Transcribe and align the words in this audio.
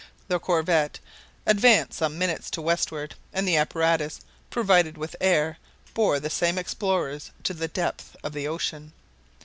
The 0.29 0.39
corvette 0.39 0.97
advanced 1.45 1.99
some 1.99 2.17
minutes 2.17 2.49
to 2.49 2.61
westward, 2.63 3.13
and 3.31 3.47
the 3.47 3.55
apparatus, 3.55 4.21
provided 4.49 4.97
with 4.97 5.15
air, 5.21 5.59
bore 5.93 6.19
the 6.19 6.31
same 6.31 6.57
explorers 6.57 7.29
to 7.43 7.53
the 7.53 7.67
depths 7.67 8.15
of 8.23 8.33
the 8.33 8.47
ocean. 8.47 8.93